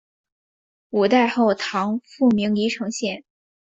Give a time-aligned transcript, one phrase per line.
[0.89, 3.23] 五代后唐复名黎城县。